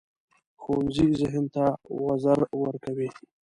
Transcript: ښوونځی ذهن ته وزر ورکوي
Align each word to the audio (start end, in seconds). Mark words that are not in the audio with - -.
ښوونځی 0.61 1.07
ذهن 1.19 1.45
ته 1.55 1.65
وزر 2.05 2.39
ورکوي 2.61 3.09